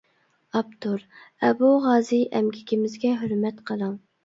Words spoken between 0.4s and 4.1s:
ئاپتور: ئەبۇ غازى ئەمگىكىمىزگە ھۆرمەت قىلىڭ!